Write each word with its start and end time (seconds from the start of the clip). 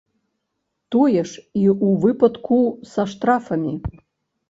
Тое 0.95 1.19
ж 1.19 1.27
і 1.27 1.63
ў 1.75 1.93
выпадку 2.07 2.61
са 2.97 3.09
штрафамі. 3.15 3.73